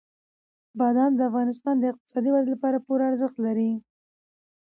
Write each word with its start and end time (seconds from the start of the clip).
بادام 0.79 1.11
د 1.15 1.21
افغانستان 1.29 1.75
د 1.79 1.83
اقتصادي 1.91 2.29
ودې 2.31 2.49
لپاره 2.55 2.83
پوره 2.85 3.03
ارزښت 3.09 3.37
لري. 3.45 3.71